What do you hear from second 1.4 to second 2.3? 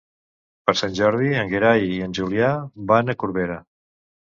en Gerai i en